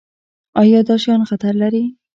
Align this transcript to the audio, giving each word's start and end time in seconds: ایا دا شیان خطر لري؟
ایا 0.61 0.79
دا 0.87 0.95
شیان 1.03 1.21
خطر 1.29 1.53
لري؟ 1.61 1.83